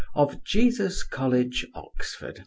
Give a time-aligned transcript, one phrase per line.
[0.15, 2.33] of Jesus college, Oxon.